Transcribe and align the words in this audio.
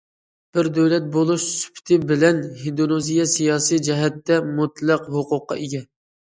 بىر 0.57 0.67
دۆلەت 0.77 1.03
بولۇش 1.15 1.43
سۈپىتى 1.49 1.97
بىلەن، 2.11 2.39
ھىندونېزىيە 2.61 3.27
سىياسىي 3.35 3.83
جەھەتتە 3.89 4.41
مۇتلەق 4.55 5.07
ھوقۇققا 5.19 5.61
ئىگە. 5.67 5.85